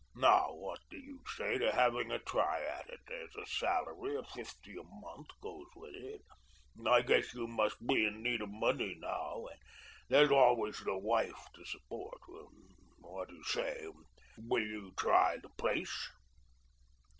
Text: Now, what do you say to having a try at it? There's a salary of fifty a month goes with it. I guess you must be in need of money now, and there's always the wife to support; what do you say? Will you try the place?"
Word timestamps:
Now, 0.15 0.53
what 0.55 0.79
do 0.89 0.97
you 0.97 1.19
say 1.37 1.59
to 1.59 1.71
having 1.73 2.09
a 2.09 2.17
try 2.17 2.63
at 2.65 2.89
it? 2.89 3.01
There's 3.07 3.35
a 3.35 3.45
salary 3.45 4.15
of 4.17 4.27
fifty 4.29 4.71
a 4.75 4.81
month 4.83 5.27
goes 5.43 5.67
with 5.75 5.93
it. 5.93 6.21
I 6.87 7.03
guess 7.03 7.35
you 7.35 7.45
must 7.45 7.77
be 7.85 8.07
in 8.07 8.23
need 8.23 8.41
of 8.41 8.49
money 8.49 8.95
now, 8.97 9.45
and 9.51 9.59
there's 10.09 10.31
always 10.31 10.79
the 10.79 10.97
wife 10.97 11.45
to 11.53 11.63
support; 11.65 12.17
what 12.97 13.29
do 13.29 13.35
you 13.35 13.43
say? 13.43 13.85
Will 14.39 14.63
you 14.65 14.91
try 14.97 15.37
the 15.37 15.49
place?" 15.49 16.09